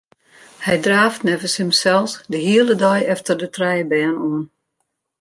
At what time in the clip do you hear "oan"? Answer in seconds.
4.27-4.43